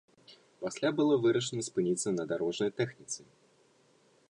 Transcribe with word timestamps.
Пасля 0.63 0.89
было 0.99 1.13
вырашана 1.25 1.65
спыніцца 1.69 2.15
на 2.17 2.27
дарожнай 2.33 2.71
тэхніцы. 2.81 3.21